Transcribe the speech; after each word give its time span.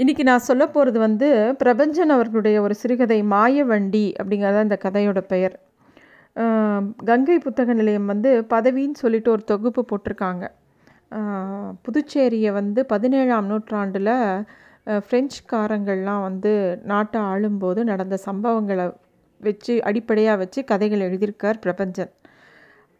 இன்றைக்கி 0.00 0.22
நான் 0.28 0.44
சொல்ல 0.46 0.64
போகிறது 0.66 0.98
வந்து 0.98 1.26
பிரபஞ்சன் 1.62 2.12
அவர்களுடைய 2.14 2.56
ஒரு 2.66 2.74
சிறுகதை 2.74 3.18
மாயவண்டி 3.32 4.02
அப்படிங்கிறத 4.20 4.62
இந்த 4.66 4.76
கதையோட 4.84 5.20
பெயர். 5.32 5.54
கங்கை 7.08 7.36
புத்தக 7.38 7.74
நிலையம் 7.80 8.06
வந்து 8.12 8.30
பதவின்னு 8.52 9.00
சொல்லிட்டு 9.02 9.30
ஒரு 9.30 9.42
தொகுப்பு 9.50 9.82
போட்டிருக்காங்க. 9.90 10.44
புதுச்சேரியை 11.86 12.52
வந்து 12.60 12.82
பதினேழாம் 12.92 13.50
நூற்றாண்டில் 13.50 14.12
ஃப்ரெஞ்சுக்காரங்கள்லாம் 15.06 16.22
வந்து 16.28 16.52
நாட்டை 16.92 17.20
ஆளும்போது 17.32 17.82
நடந்த 17.92 18.18
சம்பவங்களை 18.28 18.86
வச்சு 19.40 19.76
அடிப்படையாக 19.90 20.42
வச்சு 20.44 20.62
கதைகள் 20.72 21.06
எழுதியிருக்கார் 21.08 21.62
பிரபஞ்சன். 21.66 22.12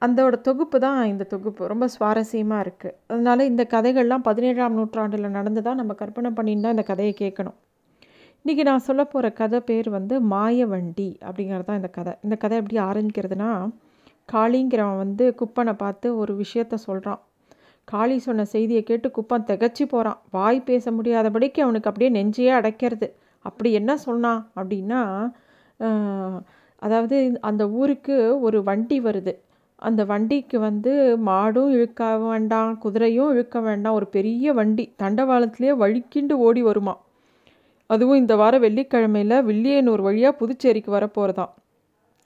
அந்தோட 0.02 0.34
தொகுப்பு 0.48 0.76
தான் 0.84 1.00
இந்த 1.12 1.24
தொகுப்பு. 1.32 1.62
ரொம்ப 1.72 1.86
சுவாரஸ்யமாக 1.94 2.64
இருக்குது 2.64 2.94
அதனால் 3.10 3.48
இந்த 3.50 3.62
கதைகள்லாம் 3.74 4.24
பதினேழாம் 4.28 4.76
நூற்றாண்டில் 4.78 5.34
நடந்ததா 5.38 5.72
நம்ம 5.80 5.94
கற்பனை 6.02 6.30
பண்ணின்னு 6.38 6.64
தான் 6.66 6.74
இந்த 6.76 6.84
கதையை 6.90 7.14
கேட்கணும். 7.22 7.56
இன்றைக்கி 8.44 8.62
நான் 8.68 8.86
சொல்ல 8.86 9.02
போகிற 9.04 9.26
கதை 9.40 9.58
பேர் 9.70 9.88
வந்து 9.96 10.14
மாயவண்டி 10.34 11.08
அப்படிங்கிறது 11.28 11.66
தான் 11.70 11.80
இந்த 11.80 11.90
கதை. 11.98 12.12
இந்த 12.26 12.36
கதை 12.44 12.54
எப்படி 12.60 12.78
ஆரம்பிக்கிறதுனா 12.90 13.50
காளிங்கிறவன் 14.28 15.02
வந்து 15.04 15.24
குப்பனை 15.40 15.74
பார்த்து 15.82 16.08
ஒரு 16.22 16.32
விஷயத்த 16.42 16.74
சொல்கிறான் 16.86 17.20
காளி 17.88 18.16
சொன்ன 18.28 18.46
செய்தியை 18.54 18.82
கேட்டு 18.90 19.08
குப்பன் 19.16 19.46
திகச்சு 19.50 19.84
போகிறான் 19.92 20.18
வாய் 20.36 20.60
பேச 20.70 20.92
முடியாதபடிக்கு 20.96 21.60
அவனுக்கு 21.66 21.90
அப்படியே 21.90 22.10
நெஞ்சையே 22.16 22.52
அடைக்கிறது. 22.58 23.08
அப்படி 23.44 23.70
என்ன 23.80 23.92
சொன்னான் 24.06 24.40
அப்படின்னா 24.58 25.00
அதாவது 26.82 27.16
அந்த 27.48 27.62
ஊருக்கு 27.80 28.16
ஒரு 28.46 28.58
வண்டி 28.68 28.98
வருது. 29.06 29.32
அந்த 29.82 30.02
வண்டிக்கு 30.10 30.56
வந்து 30.68 30.92
மாடும் 31.28 31.70
இழுக்க 31.76 32.02
வேண்டாம் 32.24 32.72
குதிரையும் 32.84 33.30
இழுக்க 33.34 33.56
வேண்டாம். 33.68 33.96
ஒரு 33.98 34.06
பெரிய 34.16 34.52
வண்டி 34.58 34.84
தண்டவாளத்திலே 35.02 35.72
வழுக்கிண்டு 35.82 36.34
ஓடி 36.46 36.62
வருமா? 36.68 36.94
அதுவும் 37.90 38.20
இந்த 38.22 38.34
வாரம் 38.40 38.64
வெள்ளிக்கிழமையில் 38.64 39.36
வில்லியனூர் 39.48 40.02
வழியாக 40.08 40.38
புதுச்சேரிக்கு 40.40 40.90
வரப்போகிறதாம் 40.96 41.54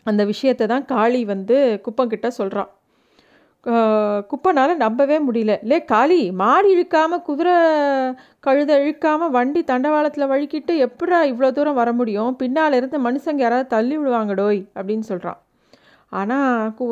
அந்த 0.07 0.23
விஷயத்தை 0.33 0.65
தான் 0.73 0.89
காளி 0.95 1.21
வந்து 1.35 1.57
குப்பங்கிட்ட 1.85 2.29
சொல்கிறான் 2.39 2.73
குப்பனால் 4.31 4.73
நம்பவே 4.83 5.17
முடியல. 5.27 5.53
லே 5.71 5.77
காளி 5.93 6.19
மாடு 6.41 6.69
இழுக்காமல் 6.75 7.25
குதிரை 7.29 7.55
கழுத 8.47 8.73
இழுக்காமல் 8.83 9.33
வண்டி 9.37 9.61
தண்டவாளத்தில் 9.71 10.31
வழுக்கிட்டு 10.33 10.75
எப்படா 10.87 11.21
இவ்வளோ 11.31 11.51
தூரம் 11.59 11.81
வர 11.81 11.93
முடியும்? 12.01 12.33
பின்னால் 12.43 12.79
இருந்து 12.81 13.01
மனுஷங்க 13.07 13.45
யாராவது 13.47 13.73
தள்ளி 13.77 13.97
விடுவாங்கடோய் 14.01 14.63
அப்படின்னு 14.79 15.07
சொல்கிறான் 15.11 15.41
ஆனால் 16.21 16.73
கு 16.79 16.87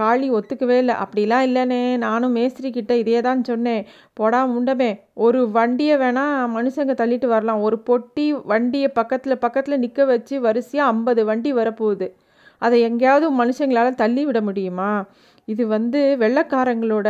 காளி 0.00 0.28
ஒத்துக்கவே 0.38 0.76
இல்லை. 0.82 0.94
அப்படிலாம் 1.04 1.44
இல்லைனே 1.48 1.80
நானும் 2.04 2.36
மேஸ்திரி 2.38 2.68
கிட்ட 2.76 2.92
இதே 3.02 3.20
தான் 3.28 3.42
சொன்னேன். 3.50 3.82
போடா 4.18 4.40
முண்டமே 4.54 4.90
ஒரு 5.26 5.40
வண்டியை 5.56 5.96
வேணால் 6.02 6.50
மனுஷங்க 6.56 6.94
தள்ளிட்டு 7.00 7.28
வரலாம். 7.34 7.62
ஒரு 7.68 7.78
பொட்டி 7.88 8.26
வண்டியை 8.52 8.90
பக்கத்தில் 8.98 9.42
பக்கத்தில் 9.44 9.82
நிற்க 9.84 10.04
வச்சு 10.12 10.34
வரிசையாக 10.46 10.92
ஐம்பது 10.94 11.24
வண்டி 11.30 11.52
வரப்போகுது. 11.60 12.08
அதை 12.62 12.78
எங்கேயாவது 12.88 13.26
மனுஷங்களால் 13.42 14.00
தள்ளி 14.02 14.24
விட 14.28 14.40
முடியுமா? 14.48 14.92
இது 15.48 15.62
வந்து 15.76 16.00
வெள்ளைக்காரங்களோட 16.24 17.08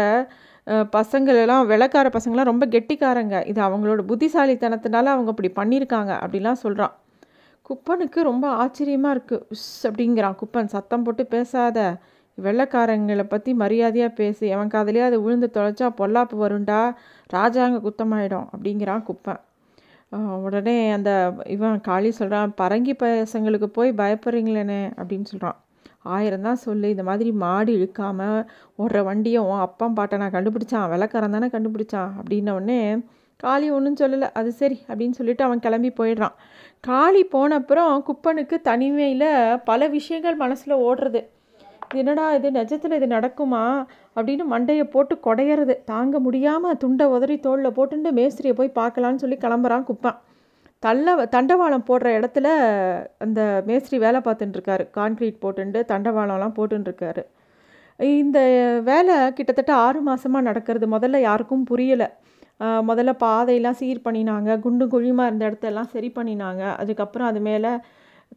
பசங்களெல்லாம் 0.96 1.64
வெள்ளைக்கார 1.70 2.08
பசங்களாம் 2.16 2.50
ரொம்ப 2.50 2.64
கெட்டிக்காரங்க. 2.74 3.36
இது 3.50 3.60
அவங்களோட 3.68 4.00
புத்திசாலித்தனத்தினால 4.10 5.12
அவங்க 5.14 5.30
அப்படி 5.34 5.50
பண்ணியிருக்காங்க. 5.60 6.12
அப்படிலாம் 6.24 6.62
சொல்கிறான் 6.64 6.94
குப்பனுக்கு 7.68 8.20
ரொம்ப 8.30 8.46
ஆச்சரியமாக 8.62 9.14
இருக்குது 9.16 9.44
உஸ் 9.54 9.68
அப்படிங்கிறான் 9.88 10.38
குப்பன். 10.40 10.72
சத்தம் 10.74 11.04
போட்டு 11.06 11.24
பேசாத. 11.34 11.78
வெள்ளைக்காரங்களை 12.38 13.24
பற்றி 13.32 13.50
மரியாதையாக 13.62 14.12
பேசு. 14.20 14.44
அவன் 14.56 14.72
காதுலயே 14.74 15.04
அதை 15.08 15.18
விழுந்து 15.24 15.48
தொலைச்சா 15.56 15.88
பொல்லாப்பு 16.00 16.36
வருண்டா 16.42 16.80
ராஜாங்க 17.36 17.78
குத்தமாயிடும் 17.86 18.46
அப்படிங்கிறான் 18.54 19.04
குப்பன். 19.08 19.40
உடனே 20.46 20.76
அந்த 20.96 21.10
இவன் 21.54 21.76
காளி 21.88 22.10
சொல்கிறான் 22.20 22.50
பரங்கி 22.60 22.94
பசங்களுக்கு 23.02 23.68
போய் 23.76 23.90
பயப்படுறீங்களேனே 24.00 24.80
அப்படின்னு 25.00 25.28
சொல்கிறான் 25.32 25.58
ஆயிரம் 26.14 26.46
தான் 26.48 26.62
சொல்லு. 26.66 26.86
இந்த 26.94 27.04
மாதிரி 27.08 27.30
மாடு 27.42 27.72
இழுக்காமல் 27.78 28.46
ஓடுற 28.82 29.00
வண்டியை 29.08 29.40
உன் 29.50 29.64
அப்பா 29.66 29.86
பாட்டை 29.98 30.16
நான் 30.22 30.34
கண்டுபிடிச்சான். 30.36 30.86
வெள்ளக்காரன் 30.92 31.36
தானே 31.36 31.48
கண்டுபிடிச்சான் 31.54 32.10
அப்படின்ன 32.20 32.54
உடனே 32.58 32.80
காளி 33.44 33.68
ஒன்றும் 33.76 34.00
சொல்லலை. 34.00 34.28
அது 34.38 34.50
சரி 34.60 34.76
அப்படின்னு 34.88 35.18
சொல்லிட்டு 35.20 35.44
அவன் 35.46 35.62
கிளம்பி 35.66 35.90
போயிடுறான். 36.00 36.36
காளி 36.86 37.20
போன 37.24 37.54
அப்புறம் 37.54 38.04
குப்பனுக்கு 38.06 38.60
தனிமையில் 38.60 39.60
பல 39.64 39.86
விஷயங்கள் 39.88 40.36
மனசில் 40.36 40.74
ஓடுறது. 40.74 41.20
இது 41.88 42.00
என்னடா 42.02 42.24
இது? 42.34 42.50
நிஜத்தில் 42.50 42.94
இது 42.98 43.06
நடக்குமா? 43.06 43.60
அப்படின்னு 44.16 44.44
மண்டையை 44.50 44.84
போட்டு 44.84 45.14
குடையறது. 45.26 45.74
தாங்க 45.84 46.18
முடியாமல் 46.18 46.76
துண்டை 46.76 47.06
உதறி 47.06 47.36
தோளில் 47.40 47.76
போட்டுட்டு 47.76 48.10
மேஸ்திரியை 48.10 48.52
போய் 48.52 48.72
பார்க்கலான்னு 48.74 49.22
சொல்லி 49.24 49.36
கிளம்புறான் 49.36 49.86
குப்பான். 49.90 50.18
தள்ள 50.78 51.14
தண்டவாளம் 51.24 51.86
போடுற 51.90 52.08
இடத்துல 52.18 52.46
அந்த 53.18 53.62
மேஸ்திரி 53.66 53.98
வேலை 53.98 54.20
பார்த்துட்டுருக்காரு 54.24 54.86
கான்க்ரீட் 54.98 55.40
போட்டுண்டு 55.42 55.82
தண்டவாளம்லாம் 55.92 56.56
போட்டுருக்காரு 56.58 57.24
இந்த 57.98 58.38
வேலை 58.84 59.32
கிட்டத்தட்ட 59.32 59.74
ஆறு 59.74 60.00
மாதமாக 60.06 60.48
நடக்கிறது. 60.50 60.86
முதல்ல 60.98 61.20
யாருக்கும் 61.20 61.66
புரியலை. 61.70 62.08
முதல்ல 62.60 63.12
பாதையெல்லாம் 63.24 63.78
சீர் 63.80 64.04
பண்ணினாங்க. 64.06 64.50
குண்டு 64.64 64.84
குழியுமாக 64.92 65.28
இருந்த 65.30 65.44
இடத்தெல்லாம் 65.50 65.90
சரி 65.94 66.10
பண்ணினாங்க. 66.18 66.62
அதுக்கப்புறம் 66.82 67.28
அது 67.30 67.40
மேலே 67.48 67.72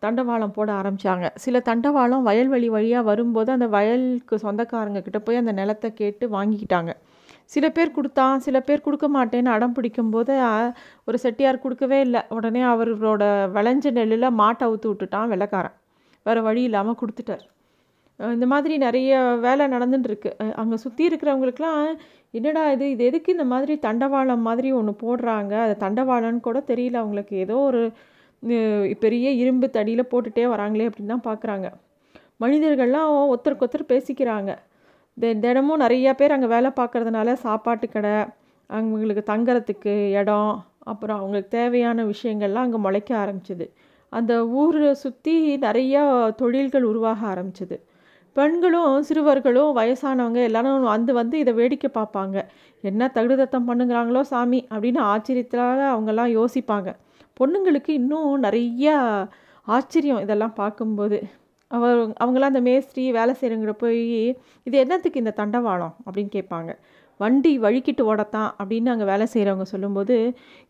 தண்டவாளம் 0.03 0.53
போட 0.55 0.69
ஆரம்பித்தாங்க 0.79 1.25
சில 1.43 1.59
தண்டவாளம் 1.67 2.25
வயல்வெளி 2.29 2.69
வழியாக 2.75 3.07
வரும்போது 3.09 3.49
அந்த 3.55 3.67
வயலுக்கு 3.75 4.37
சொந்தக்காரங்க 4.45 5.01
கிட்ட 5.05 5.19
போய் 5.25 5.41
அந்த 5.41 5.53
நிலத்தை 5.59 5.89
கேட்டு 6.01 6.27
வாங்கிக்கிட்டாங்க. 6.37 6.93
சில 7.53 7.65
பேர் 7.77 7.95
கொடுத்தான் 7.97 8.43
சில 8.45 8.57
பேர் 8.67 8.85
கொடுக்க 8.85 9.07
மாட்டேன்னு 9.15 9.51
அடம் 9.55 9.75
பிடிக்கும்போது 9.77 10.35
ஒரு 11.07 11.17
செட்டியார் 11.25 11.63
கொடுக்கவே 11.65 11.99
இல்லை. 12.07 12.21
உடனே 12.37 12.63
அவரோட 12.73 13.23
விளைஞ்ச 13.57 13.91
நெல்லில் 13.99 14.37
மாட்டை 14.41 14.63
அவுத்து 14.67 14.89
விட்டுட்டான் 14.91 15.29
வெள்ளக்காரன். 15.33 15.75
வேறு 16.27 16.41
வழி 16.47 16.63
இல்லாமல் 16.69 16.99
கொடுத்துட்டார். 17.01 17.45
இந்த 18.19 18.45
மாதிரி 18.45 18.77
நிறைய 18.77 19.37
வேலை 19.41 19.65
நடந்துட்டுருக்கு. 19.65 20.53
அங்கே 20.53 20.75
சுற்றி 20.75 21.07
இருக்கிறவங்களுக்குலாம் 21.07 21.85
என்னடா 22.31 22.71
இது? 22.71 22.89
இது 22.89 23.03
எதுக்கு 23.05 23.31
இந்த 23.31 23.43
மாதிரி 23.43 23.77
தண்டவாளம் 23.77 24.39
மாதிரி 24.39 24.71
ஒன்று 24.71 24.93
போடுறாங்க? 25.01 25.53
அது 25.61 25.75
தண்டவாளம்னு 25.79 26.39
கூட 26.39 26.63
தெரியல. 26.67 26.93
அவங்களுக்கு 26.93 27.37
ஏதோ 27.37 27.57
ஒரு 27.57 27.91
பெரிய 28.99 29.31
இரும்பு 29.31 29.69
தடியில் 29.73 30.07
போட்டுகிட்டே 30.11 30.45
வராங்களே 30.53 30.89
அப்படின்னு 30.89 31.13
தான் 31.15 31.25
பார்க்குறாங்க 31.29 31.67
மனிதர்கள்லாம் 32.39 33.33
ஒருத்தருக்கு 33.33 33.63
ஒருத்தர் 33.65 33.89
பேசிக்கிறாங்க. 33.89 34.51
தெ- 35.21 35.39
தினமும் 35.39 35.79
நிறையா 35.79 36.13
பேர் 36.13 36.31
அங்கே 36.31 36.45
வேலை 36.45 36.71
பார்க்குறதுனால 36.75 37.33
சாப்பாட்டு 37.33 37.89
கடை 37.89 38.11
அவங்களுக்கு 38.67 39.23
தங்கறதுக்கு 39.33 40.11
இடம் 40.11 40.65
அப்புறம் 40.83 41.17
அவங்களுக்கு 41.17 41.57
தேவையான 41.57 42.05
விஷயங்கள்லாம் 42.05 42.63
அங்கே 42.65 42.77
முளைக்க 42.77 43.11
ஆரம்பிச்சது. 43.15 43.65
அந்த 44.09 44.47
ஊரை 44.47 44.93
சுற்றி 44.93 45.57
நிறையா 45.57 46.01
தொழில்கள் 46.35 46.83
உருவாக 46.83 47.21
ஆரம்பிச்சது. 47.27 47.77
பெண்களும் 48.35 48.93
சிறுவர்களும் 49.07 49.71
வயசானவங்க 49.77 50.39
எல்லாரும் 50.49 50.87
வந்து 50.95 51.11
வந்து 51.19 51.35
இதை 51.43 51.51
வேடிக்கை 51.59 51.89
பார்ப்பாங்க. 51.99 52.37
என்ன 52.83 53.11
தகுதத்தம் 53.17 53.67
பண்ணுங்கிறாங்களோ 53.69 54.21
சாமி 54.31 54.59
அப்படின்னு 54.73 55.01
ஆச்சரியத்தால் 55.13 55.83
அவங்கெல்லாம் 55.93 56.31
யோசிப்பாங்க. 56.37 56.89
பொண்ணுங்களுக்கு 57.39 57.91
இன்னும் 58.01 58.43
நிறையா 58.43 58.95
ஆச்சரியம் 59.67 60.21
இதெல்லாம் 60.25 60.57
பார்க்கும்போது. 60.61 61.17
அவர் 61.71 61.99
அவங்களாம் 62.23 62.51
அந்த 62.53 62.61
மேஸ்திரி 62.67 63.03
வேலை 63.11 63.33
செய்கிறவங்கிட்ட 63.39 63.75
போய் 63.83 64.03
இது 64.67 64.75
என்னத்துக்கு 64.83 65.21
இந்த 65.23 65.33
தண்டவாளம்? 65.39 65.93
அப்படின்னு 66.05 66.31
கேட்பாங்க. 66.37 66.71
வண்டி 67.19 67.51
வழுக்கிட்டு 67.59 68.03
ஓடத்தான் 68.11 68.49
அப்படின்னு 68.59 68.91
அங்கே 68.93 69.05
வேலை 69.11 69.25
செய்கிறவங்க 69.33 69.65
சொல்லும்போது 69.73 70.15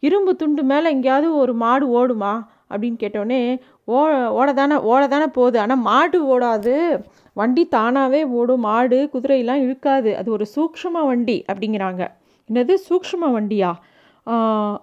இரும்பு 0.07 0.31
துண்டு 0.41 0.63
மேலே 0.71 0.87
எங்கேயாவது 0.95 1.29
ஒரு 1.35 1.53
மாடு 1.63 1.85
ஓடுமா? 1.99 2.33
அப்படின்னு 2.75 2.99
கேட்டோடனே 3.03 3.41
ஓ 3.93 3.97
ஓடதானே 4.39 4.77
ஓடதானே 4.91 5.27
போகுது. 5.37 5.57
ஆனால் 5.63 5.83
மாடு 5.87 6.19
ஓடாது. 6.35 6.75
வண்டி 7.39 7.63
தானாகவே 7.75 8.21
ஓடும். 8.39 8.63
மாடு 8.67 8.99
குதிரையெல்லாம் 9.13 9.63
இழுக்காது. 9.65 10.11
அது 10.19 10.29
ஒரு 10.37 10.45
சூக்ஷ்ம 10.55 11.03
வண்டி 11.09 11.37
அப்படிங்கிறாங்க. 11.51 12.03
என்னது? 12.49 12.73
சூக்ஷ்ம 12.87 13.29
வண்டியா? 13.35 13.71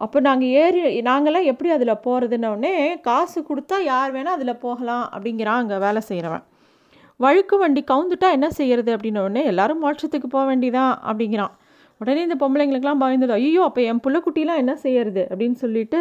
அப்போ 0.05 0.19
நாங்கள் 0.27 0.53
ஏறி 0.63 0.81
நாங்கள்லாம் 1.09 1.49
எப்படி 1.51 1.71
அதில் 1.77 2.01
போகிறதுன்னொடனே 2.05 2.75
காசு 3.07 3.39
கொடுத்தா 3.49 3.77
யார் 3.93 4.11
வேணால் 4.17 4.37
அதில் 4.39 4.61
போகலாம் 4.67 5.05
அப்படிங்கிறான் 5.15 5.61
அங்கே 5.63 5.79
வேலை 5.85 6.01
செய்கிறவன் 6.09 6.45
வழுக்கு 7.21 7.57
வண்டி 7.63 7.81
கவுந்துட்டா 7.91 8.29
என்ன 8.37 8.49
செய்யறது? 8.59 8.91
அப்படின்னோடனே 8.97 9.43
எல்லாரும் 9.53 9.83
மோட்சத்துக்கு 9.85 10.29
போக 10.35 10.45
வேண்டியதான் 10.51 10.95
அப்படிங்கிறான். 11.09 11.53
உடனே 12.03 12.21
இந்த 12.27 12.37
பொம்பளைங்களுக்கெல்லாம் 12.43 13.03
பயந்துடும். 13.05 13.39
ஐயோ 13.43 13.63
அப்போ 13.69 13.81
என் 13.91 14.03
புள்ளக்குட்டிலாம் 14.05 14.61
என்ன 14.63 14.75
செய்யறது? 14.85 15.23
அப்படின்னு 15.33 15.59
சொல்லிட்டு 15.65 16.01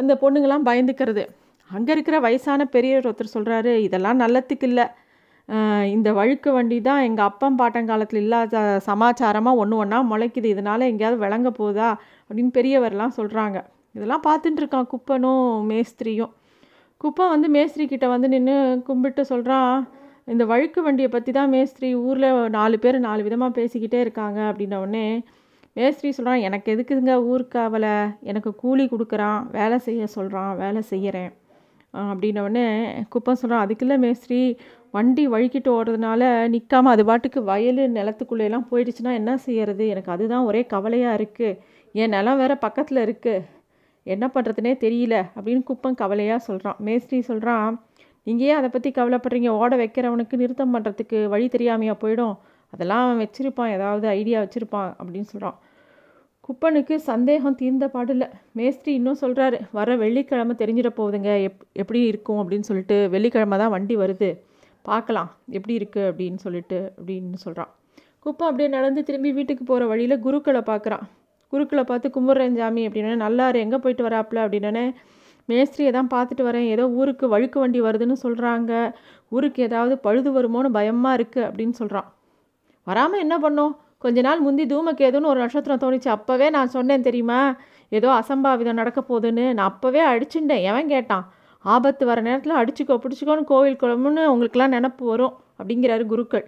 அந்த 0.00 0.12
பொண்ணுங்கெல்லாம் 0.22 0.68
பயந்துக்கிறது. 0.68 1.24
அங்கே 1.70 1.92
இருக்கிற 1.96 2.16
வயசான 2.26 2.66
பெரியவர் 2.74 3.08
ஒருத்தர் 3.10 3.34
சொல்கிறாரு 3.36 3.72
இதெல்லாம் 3.86 4.20
நல்லத்துக்கு 4.24 4.66
இல்லை. 4.70 4.86
இந்த 5.94 6.08
வழுக்கு 6.18 6.50
வண்டி 6.56 6.76
தான் 6.88 7.02
எங்கள் 7.06 7.26
அப்பம் 7.30 7.58
பாட்டங்காலத்தில் 7.60 8.20
இல்லாத 8.24 8.62
சமாச்சாரமாக 8.86 9.60
ஒன்று 9.62 9.80
ஒன்றா 9.82 9.98
முளைக்குது. 10.12 10.48
இதனால் 10.54 10.88
எங்கேயாவது 10.90 11.18
விளங்க 11.24 11.50
போகுதா 11.58 11.88
அப்படின்னு 12.28 12.52
பெரியவர்லாம் 12.58 13.16
சொல்கிறாங்க 13.18 13.58
இதெல்லாம் 13.96 14.24
பார்த்துட்டுருக்கான் 14.28 14.88
குப்பனும் 14.92 15.44
மேஸ்திரியும். 15.70 16.32
குப்பன் 17.00 17.32
வந்து 17.34 17.48
மேஸ்திரி 17.56 17.84
கிட்ட 17.92 18.06
வந்து 18.14 18.28
நின்று 18.34 18.56
கும்பிட்டு 18.86 19.22
சொல்கிறான் 19.32 19.74
இந்த 20.28 20.42
வழுக்கு 20.44 20.80
வண்டியை 20.82 21.08
பற்றி 21.10 21.30
தான் 21.32 21.50
மேஸ்திரி 21.50 21.88
ஊரில் 22.02 22.28
நாலு 22.48 22.76
பேர் 22.78 22.98
நாலு 22.98 23.22
விதமாக 23.22 23.56
பேசிக்கிட்டே 23.58 23.98
இருக்காங்க 24.00 24.40
அப்படின்ன 24.50 24.78
உடனே 24.78 25.06
மேஸ்திரி 25.76 26.10
சொல்கிறான் 26.10 26.40
எனக்கு 26.40 26.68
எதுக்குதுங்க 26.74 27.14
ஊருக்கு 27.22 27.58
அவளை 27.58 27.94
எனக்கு 28.22 28.50
கூலி 28.54 28.84
கொடுக்குறான் 28.84 29.40
வேலை 29.50 29.78
செய்ய 29.78 30.06
சொல்கிறான் 30.06 30.52
வேலை 30.56 30.82
செய்கிறேன் 30.82 31.32
அப்படின்னோடனே 31.94 32.66
குப்பம் 33.08 33.40
சொல்கிறான் 33.40 33.64
அதுக்குள்ளே 33.64 33.96
மேஸ்திரி 33.96 34.40
வண்டி 34.90 35.24
வழுக்கிட்டு 35.28 35.70
ஓடுறதுனால 35.76 36.22
நிற்காம 36.54 36.90
அது 36.94 37.04
பாட்டுக்கு 37.04 37.40
வயல் 37.42 37.82
நிலத்துக்குள்ளேலாம் 37.96 38.68
போயிடுச்சுன்னா 38.70 39.12
என்ன 39.12 39.32
செய்யறது? 39.36 39.84
எனக்கு 39.88 40.10
அதுதான் 40.10 40.44
ஒரே 40.44 40.62
கவலையாக 40.66 41.18
இருக்குது 41.18 41.58
என் 41.94 42.14
நிலம் 42.16 42.38
வேறு 42.38 42.56
பக்கத்தில் 42.58 43.00
இருக்குது 43.06 43.44
என்ன 44.06 44.24
பண்ணுறதுனே 44.34 44.72
தெரியல. 44.84 45.16
அப்படின்னு 45.36 45.62
குப்பம் 45.62 46.00
கவலையாக 46.02 46.44
சொல்கிறான் 46.48 46.78
மேஸ்திரி 46.78 47.20
சொல்கிறான் 47.20 47.74
நீங்கள் 48.26 48.46
ஏன் 48.50 48.58
அதை 48.60 48.68
பற்றி 48.74 48.90
கவலைப்படுறீங்க. 48.98 49.50
ஓட 49.60 49.72
வைக்கிறவனுக்கு 49.82 50.40
நிறுத்தம் 50.42 50.74
பண்ணுறதுக்கு 50.74 51.18
வழி 51.34 51.46
தெரியாமையாக 51.54 51.96
போயிடும். 52.02 52.34
அதெல்லாம் 52.72 53.02
அவன் 53.04 53.20
வச்சுருப்பான். 53.24 53.72
ஏதாவது 53.76 54.06
ஐடியா 54.18 54.38
வச்சுருப்பான் 54.44 54.90
அப்படின்னு 55.00 55.30
சொல்கிறான் 55.32 55.58
குப்பனுக்கு 56.46 56.94
சந்தேகம் 57.10 57.58
தீர்ந்த 57.60 57.86
பாடில்ல. 57.92 58.24
மேஸ்திரி 58.58 58.92
இன்னும் 58.98 59.20
சொல்கிறாரு 59.20 59.58
வர 59.78 59.96
வெள்ளிக்கிழமை 60.02 60.54
தெரிஞ்சிட 60.62 60.88
போகுதுங்க. 60.98 61.30
எப் 61.48 61.62
எப்படி 61.82 62.00
இருக்கும்? 62.10 62.40
அப்படின்னு 62.42 62.68
சொல்லிட்டு 62.70 62.96
வெள்ளிக்கிழமை 63.14 63.58
தான் 63.62 63.72
வண்டி 63.76 63.96
வருது. 64.02 64.28
பார்க்கலாம். 64.88 65.30
எப்படி 65.56 65.74
இருக்குது 65.78 66.08
அப்படின்னு 66.10 66.40
சொல்லிட்டு 66.46 66.78
அப்படின்னு 66.98 67.40
சொல்கிறான் 67.44 67.70
குப்பம் 68.24 68.48
அப்படியே 68.48 68.68
நடந்து 68.74 69.00
திரும்பி 69.08 69.30
வீட்டுக்கு 69.38 69.64
போகிற 69.70 69.86
வழியில் 69.92 70.22
குருக்களை 70.26 70.62
பார்க்குறான். 70.68 71.04
குருக்களை 71.52 71.82
பார்த்து 71.88 72.08
கும்பிட்றேன் 72.14 72.58
சாமி 72.60 72.82
அப்படின்னே 72.88 73.16
நல்லாரு 73.24 73.58
எங்கே 73.64 73.78
போயிட்டு 73.84 74.06
வராப்புல 74.06 74.44
அப்படின்னே 74.44 74.84
மேஸ்திரியை 75.48 75.90
தான் 75.96 76.10
பார்த்துட்டு 76.14 76.44
வரேன். 76.48 76.68
ஏதோ 76.74 76.84
ஊருக்கு 77.00 77.28
வழுக்கு 77.34 77.58
வண்டி 77.62 77.80
வருதுன்னு 77.86 78.16
சொல்கிறாங்க 78.24 78.72
ஊருக்கு 79.36 79.60
ஏதாவது 79.68 79.94
பழுது 80.06 80.30
வருமோன்னு 80.36 80.70
பயமாக 80.78 81.18
இருக்குது 81.18 81.46
அப்படின்னு 81.48 81.76
சொல்கிறான் 81.80 82.08
வராமல் 82.86 83.22
என்ன 83.24 83.36
பண்ணோம்? 83.44 83.74
கொஞ்ச 84.04 84.20
நாள் 84.26 84.44
முந்தி 84.46 84.64
தூமக்கேதுன்னு 84.72 85.30
ஒரு 85.32 85.38
நட்சத்திரம் 85.42 85.82
தோணிச்சு 85.84 86.10
அப்போவே 86.16 86.48
நான் 86.56 86.74
சொன்னேன் 86.74 87.06
தெரியுமா? 87.06 87.38
ஏதோ 87.92 88.08
அசம்பாவிதம் 88.20 88.80
நடக்க 88.80 89.00
போகுதுன்னு. 89.00 89.46
நான் 89.56 89.70
அப்போவே 89.72 90.02
அடிச்சுட்டேன். 90.10 90.64
எவன் 90.70 90.90
கேட்டான்? 90.94 91.24
ஆபத்து 91.64 92.04
வர 92.10 92.20
நேரத்தில் 92.26 92.58
அடிச்சுக்கோ 92.60 92.96
பிடிச்சிக்கோன்னு 93.04 93.50
கோவில் 93.52 93.80
குளம்னு 93.82 94.24
உங்களுக்கெல்லாம் 94.32 94.74
நினப்பு 94.76 95.04
வரும் 95.12 95.34
அப்படிங்கிறாரு 95.58 96.04
குருக்கள். 96.12 96.44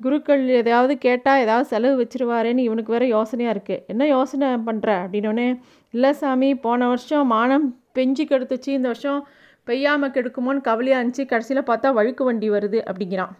குருக்கள் 0.00 0.42
எதாவது 0.60 0.92
கேட்டால் 1.06 1.42
ஏதாவது 1.44 1.66
செலவு 1.72 1.96
வச்சிருவாருன்னு 2.00 2.66
இவனுக்கு 2.68 2.94
வேறு 2.94 3.06
யோசனையாக 3.16 3.54
இருக்குது 3.54 3.82
என்ன 3.92 4.06
யோசனை 4.06 4.48
பண்ணுற 4.68 4.88
அப்படின்னோடனே 5.04 5.48
இல்லை 5.94 6.10
சாமி 6.20 6.48
போன 6.66 6.86
வருஷம் 6.92 7.30
மானம் 7.34 7.66
பெஞ்சு 7.96 8.24
கெடுத்துச்சு 8.30 8.70
இந்த 8.78 8.88
வருஷம் 8.92 9.20
பெய்யாமல் 9.68 10.12
கெடுக்குமோன்னு 10.14 10.66
கவலையாக 10.68 11.00
இருந்துச்சு. 11.00 11.24
கடைசியில் 11.32 11.68
பார்த்தா 11.70 11.88
வழுக்கு 11.98 12.22
வண்டி 12.28 12.48
வருது 12.54 12.78
அப்படிங்கிறான். 12.90 13.32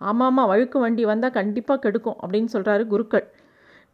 ஆமாம்மா 0.00 0.42
வழுக்கு 0.52 0.78
வண்டி 0.84 1.04
வந்தால் 1.12 1.36
கண்டிப்பாக 1.38 1.78
கெடுக்கும் 1.84 2.18
அப்படின்னு 2.22 2.50
சொல்கிறாரு 2.54 2.84
குருக்கள். 2.92 3.26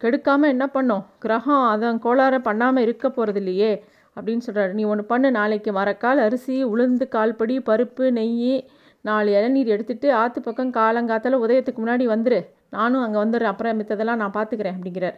கெடுக்காமல் 0.03 0.53
என்ன 0.55 0.65
பண்ணோம்? 0.77 1.05
கிரகம் 1.25 1.67
அதன் 1.75 2.01
கோளாறு 2.07 2.39
பண்ணாமல் 2.49 2.85
இருக்க 2.87 3.07
போகிறது 3.11 3.41
இல்லையே 3.43 3.71
அப்படின்னு 4.17 4.45
சொல்கிறாரு 4.47 4.73
நீ 4.79 4.83
ஒன்று 4.93 5.05
பண்ணு 5.13 5.29
நாளைக்கு 5.39 5.71
மரக்கால் 5.79 6.21
அரிசி 6.27 6.57
உளுந்து 6.73 7.07
கால்படி 7.15 7.57
பருப்பு 7.69 8.05
நெய் 8.19 8.57
நாலு 9.05 9.31
இளநீர் 9.39 9.73
எடுத்துகிட்டு 9.75 10.09
ஆற்று 10.21 10.41
பக்கம் 10.47 10.77
காலங்காத்தால் 10.77 11.43
உதயத்துக்கு 11.45 11.83
முன்னாடி 11.83 12.05
வந்துடு 12.13 12.39
நானும் 12.77 13.03
அங்கே 13.05 13.19
வந்துடுறேன் 13.25 13.53
அப்புறம் 13.53 13.79
மித்ததெல்லாம் 13.81 14.21
நான் 14.23 14.37
பார்த்துக்கிறேன் 14.37 14.77
அப்படிங்கிறார். 14.77 15.17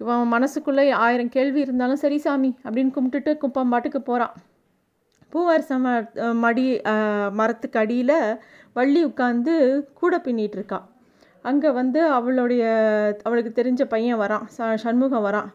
இவன் 0.00 0.32
மனசுக்குள்ளே 0.34 0.84
ஆயிரம் 1.06 1.34
கேள்வி 1.36 1.60
இருந்தாலும் 1.66 2.02
சரி 2.04 2.18
சாமி 2.26 2.50
அப்படின்னு 2.64 2.94
கும்பிட்டுட்டு 2.96 3.32
குப்பம் 3.42 3.72
பாட்டுக்கு 3.74 4.00
போகிறான் 4.10 4.34
பூவரசம் 5.32 5.88
மடி 6.44 6.66
மரத்துக்கு 7.40 7.78
அடியில் 7.82 8.16
வள்ளி 8.78 9.02
உட்காந்து 9.10 9.54
கூட 10.00 10.14
பின்னிட்டு 10.26 10.78
அங்கே 11.44 11.68
வந்து 11.80 12.00
அவளுடைய 12.16 12.62
அவளுக்கு 13.26 13.50
தெரிஞ்ச 13.58 13.82
பையன் 13.92 14.18
வரான். 14.22 14.44
ச 14.56 14.66
சண்முகம் 14.82 15.24
வரான். 15.26 15.48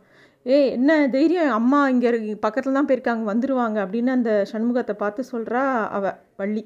ஏய் 0.45 0.69
என்ன 0.77 0.91
தைரியம்? 1.15 1.51
அம்மா 1.59 1.79
இங்கே 1.93 2.09
பக்கத்தில் 2.45 2.77
தான் 2.77 2.87
போயிருக்காங்க 2.89 3.25
வந்துடுவாங்க 3.31 3.77
அப்படின்னு 3.85 4.11
அந்த 4.17 4.31
சண்முகத்தை 4.51 4.95
பார்த்து 5.03 5.21
சொல்கிறா 5.33 5.61
அவ 5.97 6.13
வள்ளி. 6.41 6.63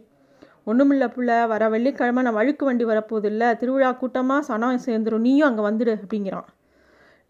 ஒன்றுமில்ல 0.69 1.05
பிள்ளை 1.15 1.37
வர 1.53 1.69
வெள்ளிக்கிழமை 1.75 2.23
நான் 2.27 2.39
வழுக்கு 2.39 2.63
வண்டி 2.69 2.85
வரப்போதில்லை 2.91 3.49
திருவிழா 3.61 3.91
கூட்டமாக 4.01 4.47
சனம் 4.49 4.85
சேர்ந்துடும் 4.87 5.25
நீயும் 5.27 5.49
அங்கே 5.49 5.65
வந்துடு 5.69 5.93
அப்படிங்கிறான். 6.03 6.47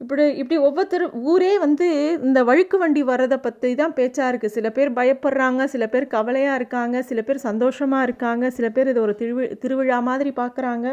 இப்படி 0.02 0.26
இப்படி 0.36 0.58
ஒவ்வொருத்தர் 0.60 1.04
ஊரே 1.24 1.54
வந்து 1.58 1.88
இந்த 2.24 2.40
வழுக்கு 2.44 2.78
வண்டி 2.78 3.02
வர்றதை 3.04 3.38
பற்றி 3.38 3.70
தான் 3.76 3.94
பேச்சாக 3.94 4.30
இருக்குது 4.32 4.54
சில 4.54 4.68
பேர் 4.70 4.92
பயப்படுறாங்க 4.94 5.64
சில 5.64 5.84
பேர் 5.88 6.06
கவலையாக 6.08 6.60
இருக்காங்க 6.60 7.02
சில 7.02 7.22
பேர் 7.22 7.40
சந்தோஷமாக 7.40 8.04
இருக்காங்க 8.04 8.50
சில 8.50 8.68
பேர் 8.70 8.92
இது 8.92 9.02
ஒரு 9.02 9.16
திருவி 9.16 9.48
திருவிழா 9.56 9.98
மாதிரி 10.02 10.32
பார்க்குறாங்க 10.38 10.88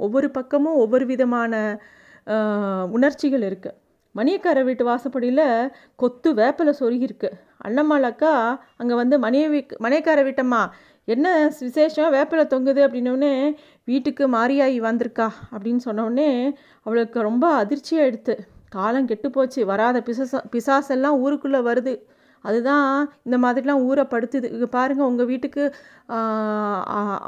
ஒவ்வொரு 0.00 0.28
பக்கமும் 0.30 0.76
ஒவ்வொரு 0.76 1.06
விதமான 1.06 1.62
உணர்ச்சிகள் 2.90 3.46
இருக்குது 3.48 3.78
மணியக்கார 4.14 4.58
வீட்டு 4.64 4.84
வாசப்படியில் 4.84 5.46
கொத்து 5.96 6.28
வேப்பிலை 6.34 6.72
சொருகிருக்கு 6.80 7.30
அண்ணம்மாளக்கா 7.64 8.32
அங்கே 8.76 8.94
வந்து 8.94 9.16
மணிய 9.18 9.44
மணியக்கார 9.80 10.20
வீட்டம்மா 10.24 10.62
என்ன 11.08 11.26
விசேஷம்? 11.60 12.12
வேப்பிலை 12.14 12.44
தொங்குது? 12.52 12.80
அப்படின்னோடனே 12.86 13.32
வீட்டுக்கு 13.90 14.24
மாரியாயி 14.34 14.78
வந்திருக்கா? 14.88 15.26
அப்படின்னு 15.54 15.80
சொன்னோடனே 15.88 16.30
அவளுக்கு 16.86 17.18
ரொம்ப 17.28 17.46
அதிர்ச்சியாக 17.62 18.08
எடுத்து 18.10 18.34
காலம் 18.76 19.08
கெட்டு 19.10 19.28
போச்சு 19.30 19.60
வராத 19.70 19.98
பிசாச 20.06 20.40
பிசாசெல்லாம் 20.52 21.18
ஊருக்குள்ளே 21.24 21.60
வருது. 21.68 21.94
அதுதான் 22.44 22.88
இந்த 23.26 23.36
மாதிரிலாம் 23.44 23.84
ஊரை 23.88 24.04
படுத்துது 24.12 24.46
இங்கே 24.54 24.68
பாருங்கள் 24.76 25.08
உங்கள் 25.10 25.28
வீட்டுக்கு 25.32 25.64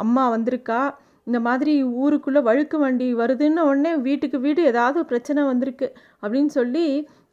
அம்மா 0.05 0.25
வந்திருக்கா? 0.37 0.81
இந்த 1.29 1.39
மாதிரி 1.47 1.75
ஊருக்குள்ளே 2.03 2.41
வழுக்கு 2.49 2.77
வண்டி 2.79 3.07
வருதுன்னு 3.21 3.63
உடனே 3.69 3.93
வீட்டுக்கு 4.09 4.39
வீடு 4.47 4.61
ஏதாவது 4.71 4.99
பிரச்சனை 5.11 5.43
வந்திருக்கு. 5.51 5.89
அப்படின்னு 6.23 6.53
சொல்லி 6.59 6.87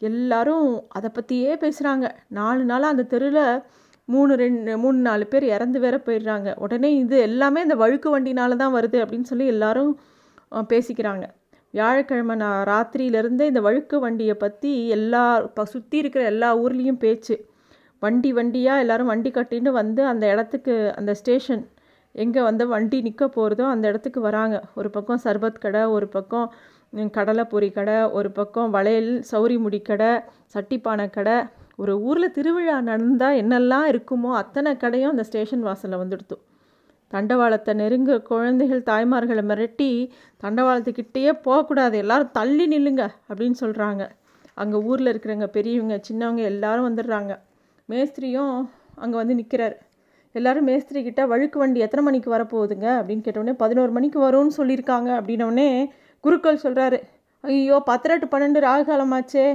எல்லாரும் 0.09 0.69
அதை 0.97 1.09
பற்றியே 1.17 1.51
பேசுகிறாங்க 1.63 2.05
நாலு 2.39 2.63
நாளாக 2.71 2.93
அந்த 2.95 3.07
தெருவில் 3.13 3.45
மூணு 4.09 4.33
ரெண்டு 4.41 4.71
மூணு 4.83 4.99
நாலு 5.07 5.25
பேர் 5.31 5.45
இறந்து 5.55 5.77
வேற 5.85 5.95
போயிடுறாங்க. 6.05 6.49
உடனே 6.65 6.89
இது 7.03 7.17
எல்லாமே 7.27 7.59
இந்த 7.67 7.75
வழுக்கு 7.83 8.09
வண்டினால 8.15 8.57
தான் 8.61 8.75
வருது 8.77 8.97
அப்படின்னு 9.03 9.29
சொல்லி 9.31 9.45
எல்லாரும் 9.53 9.93
பேசிக்கிறாங்க. 10.71 11.25
வியாழக்கிழமை 11.77 12.35
நான் 12.43 12.59
ராத்திரியிலேருந்தே 12.71 13.45
இந்த 13.51 13.61
வழுக்கு 13.67 13.97
வண்டியை 14.05 14.35
பற்றி 14.43 14.71
எல்லா 14.97 15.23
இப்போ 15.47 15.63
சுற்றி 15.73 15.97
இருக்கிற 16.01 16.23
எல்லா 16.33 16.49
ஊர்லேயும் 16.63 17.01
பேச்சு. 17.05 17.35
வண்டி 18.01 18.29
வண்டியாக 18.39 18.83
எல்லோரும் 18.83 19.11
வண்டி 19.13 19.31
கட்டின்னு 19.37 19.71
வந்து 19.81 20.01
அந்த 20.11 20.25
இடத்துக்கு 20.33 20.73
அந்த 20.99 21.11
ஸ்டேஷன் 21.21 21.63
எங்கே 22.23 22.41
வந்து 22.49 22.63
வண்டி 22.73 22.97
நிற்க 23.07 23.25
போகிறதோ 23.37 23.65
அந்த 23.73 23.85
இடத்துக்கு 23.91 24.19
வராங்க. 24.29 24.55
ஒரு 24.79 24.89
பக்கம் 24.95 25.21
சர்பத் 25.25 25.63
கடை 25.65 25.83
ஒரு 25.95 26.07
பக்கம் 26.17 26.47
கடலை 27.17 27.43
கடை 27.77 27.97
ஒரு 28.17 28.29
பக்கம் 28.39 28.71
வளையல் 28.75 29.11
சௌரி 29.31 29.55
முடி 29.65 29.79
கடை 29.89 30.11
சட்டிப்பானை 30.55 31.05
கடை 31.17 31.37
ஒரு 31.79 31.93
ஊரில் 32.07 32.35
திருவிழா 32.37 32.75
நடந்தால் 32.89 33.37
என்னெல்லாம் 33.41 33.85
இருக்குமோ 33.91 34.31
அத்தனை 34.41 34.71
கடையும் 34.77 35.13
அந்த 35.13 35.23
ஸ்டேஷன் 35.29 35.63
வாசலில் 35.67 36.01
வந்துடுத்து. 36.01 36.35
தண்டவாளத்தை 37.13 37.71
நெருங்க 37.79 38.11
குழந்தைகள் 38.29 38.83
தாய்மார்களை 38.89 39.43
மிரட்டி 39.49 39.89
தண்டவாளத்துக்கிட்டேயே 40.43 41.31
போகக்கூடாது 41.47 41.95
எல்லாரும் 42.03 42.35
தள்ளி 42.37 42.65
நில்லுங்க 42.73 43.03
அப்படின்னு 43.29 43.57
சொல்கிறாங்க 43.63 44.03
அங்கே 44.61 44.77
ஊரில் 44.89 45.11
இருக்கிறவங்க 45.11 45.47
பெரியவங்க 45.57 45.95
சின்னவங்க 46.07 46.41
எல்லாரும் 46.51 46.87
வந்துடுறாங்க. 46.89 47.33
மேஸ்திரியும் 47.89 48.55
அங்கே 49.03 49.17
வந்து 49.21 49.35
நிற்கிறார் 49.39 49.75
எல்லோரும் 50.35 50.67
மேஸ்திரி 50.69 50.99
கிட்ட 51.03 51.21
வழுக்கு 51.31 51.57
வண்டி 51.61 51.79
எத்தனை 51.85 52.03
மணிக்கு 52.05 52.29
வரப்போகுதுங்க? 52.35 52.87
அப்படின்னு 52.99 53.23
கேட்டவுடனே 53.25 53.55
பதினோரு 53.63 53.91
மணிக்கு 53.97 54.19
வரும்னு 54.25 54.53
சொல்லியிருக்காங்க. 54.59 55.09
அப்படின்னோடனே 55.19 55.67
குருக்கள் 56.23 56.63
சொல்கிறாரு 56.65 56.99
ஐயோ 57.43 57.77
பத்தரை 57.89 58.15
டு 58.19 58.27
பன்னெண்டு 58.33 58.59
ராகுகாலமாச்சே. 58.67 59.45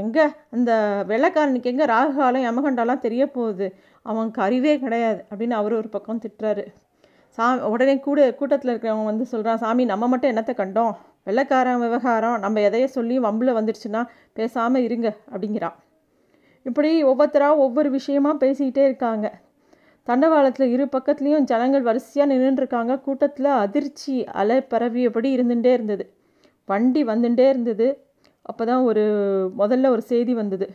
எங்கே 0.00 0.24
அந்த 0.54 0.70
வெள்ளைக்காரனுக்கு 1.10 1.70
எங்கே 1.72 1.86
ராகுகாலம் 1.92 2.46
யமகண்டாலாம் 2.48 3.04
தெரிய 3.04 3.22
போகுது 3.36 3.66
அவனுக்கு 4.06 4.40
அறிவே 4.42 4.72
கிடையாது 4.82 5.20
அப்படின்னு 5.30 5.54
அவர் 5.60 5.74
ஒரு 5.80 5.88
பக்கம் 5.88 6.20
திட்டுறாரு. 6.24 6.64
சா 7.38 7.46
உடனே 7.72 7.94
கூட 8.00 8.18
கூட்டத்தில் 8.40 8.72
இருக்கிறவங்க 8.72 9.08
வந்து 9.10 9.24
சொல்கிறான் 9.32 9.62
சாமி 9.62 9.84
நம்ம 9.84 10.04
மட்டும் 10.08 10.32
என்னத்தை 10.32 10.54
கண்டோம்? 10.60 10.92
வெள்ளைக்காரன் 11.24 11.80
விவகாரம் 11.84 12.36
நம்ம 12.44 12.60
எதைய 12.60 12.86
சொல்லி 12.96 13.16
வம்பில் 13.20 13.56
வந்துடுச்சுன்னா 13.58 14.02
பேசாமல் 14.32 14.84
இருங்க 14.88 15.08
அப்படிங்கிறான் 15.32 15.76
இப்படி 16.66 16.90
ஒவ்வொருத்தராக 17.04 17.64
ஒவ்வொரு 17.64 17.88
விஷயமா 17.90 18.30
பேசிக்கிட்டே 18.44 18.84
இருக்காங்க. 18.88 19.26
தண்டவாளத்தில் 20.08 20.72
இரு 20.74 20.84
பக்கத்துலேயும் 20.96 21.46
ஜனங்கள் 21.50 21.86
வரிசையாக 21.88 22.30
நின்றுருக்காங்க 22.32 22.94
கூட்டத்தில் 23.00 23.50
அதிர்ச்சி 23.64 24.14
அலை 24.40 24.58
பரவியபடி 24.72 25.28
இருந்துகிட்டே 25.36 25.72
இருந்தது. 25.72 26.04
வண்டி 26.68 27.02
வந்துட்டே 27.04 27.46
இருந்தது. 27.52 27.88
அப்போ 28.50 28.62
தான் 28.70 28.82
ஒரு 28.90 29.04
முதல்ல 29.60 29.90
ஒரு 29.94 30.02
செய்தி 30.12 30.32
வந்தது. 30.40 30.66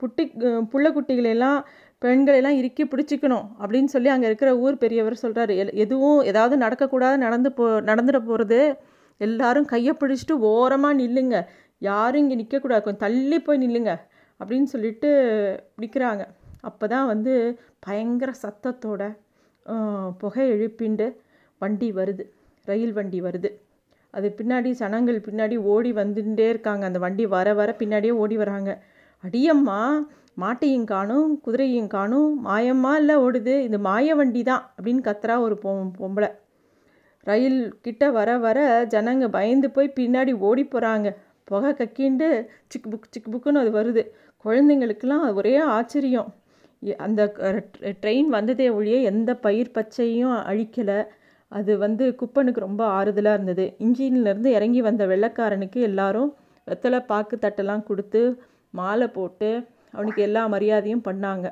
புட்டி 0.00 0.24
புள்ளக்குட்டிகளெல்லாம் 0.72 1.58
பெண்களெல்லாம் 2.02 2.56
இறுக்கி 2.60 2.84
பிடிச்சிக்கணும் 2.92 3.46
அப்படின்னு 3.60 3.90
சொல்லி 3.94 4.08
அங்கே 4.14 4.26
இருக்கிற 4.30 4.50
ஊர் 4.64 4.80
பெரியவர் 4.82 5.22
சொல்கிறாரு 5.22 5.52
எல் 5.62 5.72
எதுவும் 5.84 6.18
ஏதாவது 6.30 6.54
நடக்கக்கூடாது 6.64 7.16
நடந்து 7.26 7.50
போ 7.58 7.66
நடந்துட 7.90 8.18
போகிறது 8.28 8.58
எல்லாரும் 9.20 9.68
கையை 9.72 9.92
பிடிச்சிட்டு 10.00 10.34
ஓரமாக 10.50 10.98
நில்லுங்க. 11.02 11.36
யாரும் 11.82 12.22
இங்கே 12.24 12.36
நிற்கக்கூடாது 12.40 12.84
கொஞ்சம் 12.84 13.04
தள்ளி 13.06 13.38
போய் 13.46 13.62
நில்லுங்க 13.64 13.92
அப்படின்னு 14.40 14.68
சொல்லிட்டு 14.74 15.10
நிற்கிறாங்க 15.82 16.24
அப்போ 16.68 16.84
தான் 16.94 17.06
வந்து 17.12 17.32
பயங்கர 17.86 18.30
சத்தத்தோட 18.42 19.02
புகை 20.22 20.44
எழுப்பிண்டு 20.54 21.06
வண்டி 21.60 21.88
வருது. 21.98 22.24
ரயில் 22.68 22.94
வண்டி 22.98 23.18
வருது. 23.26 23.50
அது 24.16 24.28
பின்னாடி 24.38 24.70
சனங்கள் 24.80 25.18
பின்னாடி 25.26 25.56
ஓடி 25.74 25.90
வந்துட்டே 26.00 26.46
இருக்காங்க. 26.54 26.82
அந்த 26.90 26.98
வண்டி 27.04 27.24
வர 27.36 27.48
வர 27.60 27.70
பின்னாடியே 27.80 28.14
ஓடி 28.22 28.36
வராங்க. 28.42 28.70
அடியம்மா 29.24 29.80
மாட்டையும் 30.42 30.86
காணும் 30.92 31.28
குதிரையும் 31.44 31.90
காணும் 31.96 32.30
மாயம்மா 32.46 32.92
இல்லை 33.00 33.16
ஓடுது? 33.24 33.54
இது 33.66 33.78
மாய 33.88 34.14
வண்டி 34.20 34.42
தான் 34.50 34.62
அப்படின்னு 34.76 35.02
கத்துறா 35.08 35.34
ஒரு 35.46 35.56
பொ 35.64 35.70
பொம்பளை. 35.98 36.30
ரயில் 37.26 37.60
கிட்ட 37.86 38.04
வர 38.16 38.30
வர 38.46 38.58
ஜனங்க 38.94 39.26
பயந்து 39.36 39.68
போய் 39.76 39.96
பின்னாடி 39.98 40.32
ஓடி 40.48 40.64
போகிறாங்க 40.72 41.10
புகை 41.48 41.70
கக்கிண்டு 41.80 42.28
சிக்கு 42.72 42.88
புக் 42.92 43.12
சிக்கு 43.14 43.28
புக்குன்னு 43.34 43.62
அது 43.62 43.70
வருது. 43.78 44.02
குழந்தைங்களுக்கெல்லாம் 44.44 45.24
ஒரே 45.40 45.54
ஆச்சரியம். 45.76 46.30
அந்த 47.06 47.22
ட்ரெயின் 48.02 48.30
வந்ததே 48.36 48.66
ஒழிய 48.78 48.96
எந்த 49.10 49.30
பயிர் 49.46 49.74
பச்சையும் 49.76 50.36
அழிக்கலை. 50.50 50.98
அது 51.54 51.78
வந்து 51.78 52.04
குப்பனுக்கு 52.14 52.60
ரொம்ப 52.60 52.82
ஆறுதலாக 52.98 53.36
இருந்தது. 53.38 53.64
இன்ஜின்லேருந்து 53.84 54.46
இறங்கி 54.46 54.80
வந்த 54.80 55.06
வெள்ளக்காரனுக்கு 55.06 55.80
எல்லாரும் 55.80 56.30
வெத்தலை 56.66 57.00
பாக்கு 57.10 57.36
தட்டெல்லாம் 57.36 57.86
கொடுத்து 57.88 58.22
மாலை 58.70 59.08
போட்டு 59.08 59.50
அவனுக்கு 59.92 60.22
எல்லா 60.22 60.42
மரியாதையும் 60.48 61.06
பண்ணாங்க. 61.08 61.46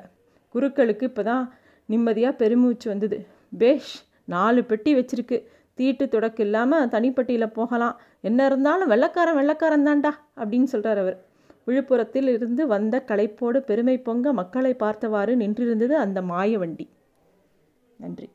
குருக்களுக்கு 0.55 1.05
இப்போ 1.09 1.23
தான் 1.23 1.43
நிம்மதியாக 1.89 2.39
பெருமூச்சு 2.41 2.87
வந்தது. 2.89 3.17
பேஷ் 3.57 3.93
நாலு 4.25 4.61
பெட்டி 4.63 4.91
வச்சிருக்கு. 4.95 5.37
தீட்டு 5.77 6.05
தொடக்கு 6.09 6.41
இல்லாமல் 6.43 6.89
தனிப்பட்டியில் 6.89 7.55
போகலாம். 7.59 7.95
என்ன 8.21 8.45
இருந்தாலும் 8.45 8.91
வெள்ளக்காரன் 8.93 9.39
வெள்ளக்காரன் 9.39 9.87
தான்டா 9.87 10.11
அப்படின்னு 10.41 10.63
சொல்கிறார் 10.63 10.97
அவர். 10.97 11.17
விழுப்புரத்தில் 11.67 12.27
இருந்து 12.27 12.67
வந்த 12.67 12.95
களைப்போடு 13.09 13.59
பெருமை 13.69 13.97
பொங்க 14.07 14.33
மக்களை 14.33 14.73
பார்த்தவாறு 14.73 15.35
நின்றிருந்தது 15.35 15.95
அந்த 16.05 16.21
மாய 16.21 16.57
வண்டி. 16.57 16.85
நன்றி. 17.99 18.27